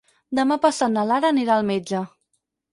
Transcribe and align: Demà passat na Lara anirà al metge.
Demà 0.39 0.57
passat 0.63 0.95
na 0.95 1.05
Lara 1.11 1.31
anirà 1.35 1.61
al 1.61 1.71
metge. 1.71 2.05